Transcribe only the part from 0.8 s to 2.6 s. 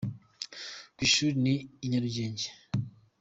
kwishuri ni i inyarugenge